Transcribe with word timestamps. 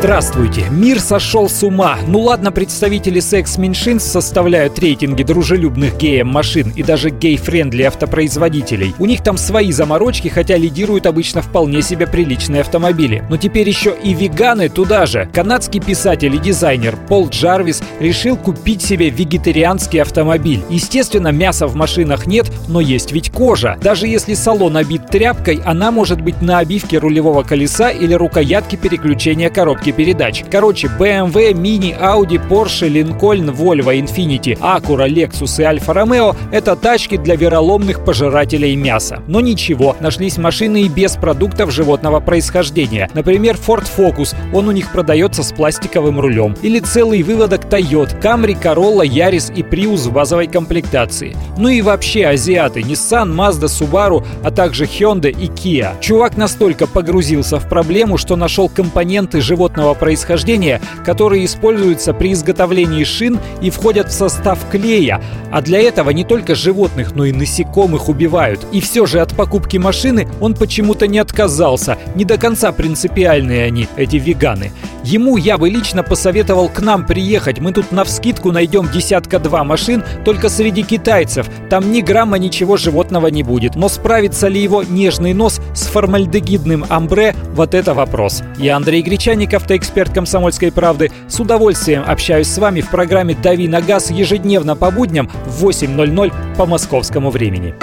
Здравствуйте! 0.00 0.64
Мир 0.70 1.00
сошел 1.00 1.48
с 1.48 1.64
ума. 1.64 1.98
Ну 2.06 2.20
ладно, 2.20 2.52
представители 2.52 3.18
секс-меньшинств 3.18 4.12
составляют 4.12 4.78
рейтинги 4.78 5.24
дружелюбных 5.24 5.96
геям 5.96 6.28
машин 6.28 6.72
и 6.76 6.84
даже 6.84 7.10
gay-friendly 7.10 7.82
автопроизводителей. 7.82 8.94
У 9.00 9.06
них 9.06 9.24
там 9.24 9.36
свои 9.36 9.72
заморочки, 9.72 10.28
хотя 10.28 10.56
лидируют 10.56 11.06
обычно 11.06 11.42
вполне 11.42 11.82
себе 11.82 12.06
приличные 12.06 12.60
автомобили. 12.60 13.24
Но 13.28 13.38
теперь 13.38 13.68
еще 13.68 13.92
и 14.00 14.14
веганы 14.14 14.68
туда 14.68 15.04
же. 15.04 15.28
Канадский 15.32 15.80
писатель 15.80 16.32
и 16.32 16.38
дизайнер 16.38 16.96
Пол 17.08 17.28
Джарвис 17.28 17.82
решил 17.98 18.36
купить 18.36 18.82
себе 18.82 19.10
вегетарианский 19.10 20.00
автомобиль. 20.00 20.62
Естественно, 20.70 21.32
мяса 21.32 21.66
в 21.66 21.74
машинах 21.74 22.28
нет, 22.28 22.46
но 22.68 22.80
есть 22.80 23.10
ведь 23.10 23.32
кожа. 23.32 23.76
Даже 23.82 24.06
если 24.06 24.34
салон 24.34 24.76
обит 24.76 25.08
тряпкой, 25.08 25.60
она 25.64 25.90
может 25.90 26.20
быть 26.20 26.40
на 26.40 26.58
обивке 26.58 26.98
рулевого 26.98 27.42
колеса 27.42 27.90
или 27.90 28.14
рукоятки 28.14 28.76
переключения 28.76 29.50
коробки 29.50 29.87
коробки 29.88 29.92
передач. 29.92 30.44
Короче, 30.50 30.88
BMW, 30.98 31.52
Mini, 31.52 31.94
Audi, 31.98 32.38
Porsche, 32.48 32.88
Lincoln, 32.88 33.50
Volvo, 33.50 33.92
Infiniti, 33.92 34.56
Acura, 34.60 35.06
Lexus 35.06 35.60
и 35.60 35.64
Alfa 35.64 35.94
Romeo– 35.94 36.36
это 36.52 36.76
тачки 36.76 37.16
для 37.16 37.36
вероломных 37.36 38.04
пожирателей 38.04 38.76
мяса. 38.76 39.22
Но 39.26 39.40
ничего, 39.40 39.96
нашлись 40.00 40.38
машины 40.38 40.82
и 40.82 40.88
без 40.88 41.16
продуктов 41.16 41.70
животного 41.70 42.20
происхождения. 42.20 43.10
Например, 43.14 43.56
Ford 43.56 43.86
Focus, 43.96 44.34
он 44.52 44.68
у 44.68 44.72
них 44.72 44.92
продается 44.92 45.42
с 45.42 45.52
пластиковым 45.52 46.20
рулем. 46.20 46.54
Или 46.62 46.80
целый 46.80 47.22
выводок 47.22 47.64
Toyota, 47.64 48.20
Camry, 48.20 48.60
Corolla, 48.60 49.06
Yaris 49.06 49.52
и 49.54 49.62
Prius 49.62 50.08
в 50.08 50.12
базовой 50.12 50.46
комплектации. 50.46 51.36
Ну 51.56 51.68
и 51.68 51.82
вообще 51.82 52.26
азиаты– 52.26 52.80
Nissan, 52.88 53.34
Mazda, 53.34 53.68
Subaru, 53.68 54.24
а 54.44 54.50
также 54.50 54.84
Hyundai 54.84 55.30
и 55.30 55.46
Kia. 55.46 56.00
Чувак 56.00 56.36
настолько 56.36 56.86
погрузился 56.86 57.58
в 57.58 57.68
проблему, 57.68 58.16
что 58.16 58.36
нашел 58.36 58.68
компоненты 58.68 59.40
животного 59.40 59.77
животного 59.78 59.94
происхождения, 59.94 60.80
которые 61.04 61.44
используются 61.44 62.12
при 62.12 62.32
изготовлении 62.32 63.04
шин 63.04 63.38
и 63.62 63.70
входят 63.70 64.08
в 64.08 64.12
состав 64.12 64.58
клея. 64.70 65.20
А 65.52 65.62
для 65.62 65.80
этого 65.80 66.10
не 66.10 66.24
только 66.24 66.54
животных, 66.54 67.14
но 67.14 67.24
и 67.24 67.32
насекомых 67.32 68.08
убивают. 68.08 68.66
И 68.72 68.80
все 68.80 69.06
же 69.06 69.20
от 69.20 69.36
покупки 69.36 69.76
машины 69.78 70.28
он 70.40 70.54
почему-то 70.54 71.06
не 71.06 71.18
отказался. 71.18 71.96
Не 72.16 72.24
до 72.24 72.38
конца 72.38 72.72
принципиальные 72.72 73.64
они, 73.64 73.86
эти 73.96 74.16
веганы. 74.16 74.72
Ему 75.04 75.36
я 75.36 75.58
бы 75.58 75.70
лично 75.70 76.02
посоветовал 76.02 76.68
к 76.68 76.80
нам 76.80 77.06
приехать. 77.06 77.60
Мы 77.60 77.72
тут 77.72 77.92
на 77.92 78.04
вскидку 78.04 78.52
найдем 78.52 78.90
десятка-два 78.90 79.64
машин 79.64 80.04
только 80.24 80.48
среди 80.48 80.82
китайцев. 80.82 81.48
Там 81.70 81.92
ни 81.92 82.00
грамма 82.00 82.38
ничего 82.38 82.76
животного 82.76 83.28
не 83.28 83.42
будет. 83.42 83.76
Но 83.76 83.88
справится 83.88 84.48
ли 84.48 84.62
его 84.62 84.82
нежный 84.82 85.34
нос 85.34 85.60
с 85.74 85.86
формальдегидным 85.86 86.84
амбре– 86.88 87.34
вот 87.54 87.74
это 87.74 87.94
вопрос. 87.94 88.42
Я 88.56 88.76
Андрей 88.76 89.02
Гречаник, 89.02 89.54
автоэксперт 89.54 90.12
«Комсомольской 90.12 90.72
правды». 90.72 91.10
С 91.28 91.40
удовольствием 91.40 92.04
общаюсь 92.06 92.48
с 92.48 92.58
вами 92.58 92.80
в 92.80 92.88
программе 92.90 93.34
«Дави 93.34 93.68
на 93.68 93.80
газ» 93.80 94.10
ежедневно 94.10 94.76
по 94.76 94.90
будням 94.90 95.30
в 95.46 95.64
8.00 95.64 96.32
по 96.56 96.66
московскому 96.66 97.30
времени. 97.30 97.74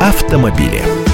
Автомобили. 0.00 1.07